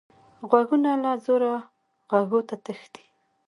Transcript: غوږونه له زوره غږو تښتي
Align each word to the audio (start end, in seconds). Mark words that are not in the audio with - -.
غوږونه 0.49 0.91
له 1.03 1.11
زوره 1.23 1.53
غږو 2.11 2.39
تښتي 2.47 3.03